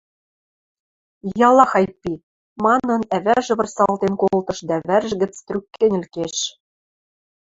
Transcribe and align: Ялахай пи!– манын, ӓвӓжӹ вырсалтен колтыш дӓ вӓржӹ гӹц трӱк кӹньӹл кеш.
Ялахай 1.47 1.85
пи!– 2.01 2.13
манын, 2.63 3.01
ӓвӓжӹ 3.15 3.53
вырсалтен 3.57 4.13
колтыш 4.21 4.59
дӓ 4.69 4.77
вӓржӹ 4.87 5.15
гӹц 5.21 5.33
трӱк 5.45 5.65
кӹньӹл 5.79 6.05
кеш. 6.15 6.35